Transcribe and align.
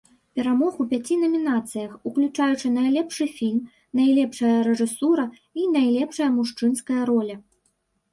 Перамог 0.37 0.77
у 0.83 0.83
пяці 0.91 1.15
намінацыях, 1.23 1.91
уключаючы 2.11 2.71
найлепшы 2.77 3.27
фільм, 3.39 3.59
найлепшая 3.99 4.55
рэжысура 4.69 5.25
і 5.65 5.67
найлепшая 5.77 6.29
мужчынская 6.39 6.99
роля. 7.13 7.37